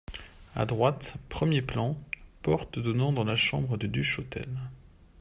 [0.55, 1.95] À droite, premier plan,
[2.41, 4.49] porte donnant dans la chambre de Duchotel.